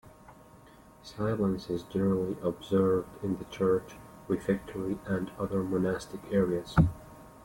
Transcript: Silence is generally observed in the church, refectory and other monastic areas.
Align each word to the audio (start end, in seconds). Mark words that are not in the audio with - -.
Silence 1.03 1.69
is 1.69 1.83
generally 1.83 2.35
observed 2.41 3.07
in 3.23 3.37
the 3.37 3.45
church, 3.45 3.93
refectory 4.27 4.97
and 5.07 5.29
other 5.37 5.61
monastic 5.63 6.21
areas. 6.31 6.75